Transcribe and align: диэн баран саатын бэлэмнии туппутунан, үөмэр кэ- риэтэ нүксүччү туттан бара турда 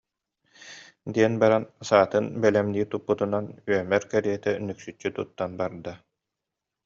диэн 1.13 1.33
баран 1.41 1.63
саатын 1.87 2.25
бэлэмнии 2.41 2.89
туппутунан, 2.91 3.45
үөмэр 3.71 4.03
кэ- 4.09 4.21
риэтэ 4.25 4.51
нүксүччү 4.67 5.09
туттан 5.15 5.51
бара 5.59 5.71
турда 5.75 5.93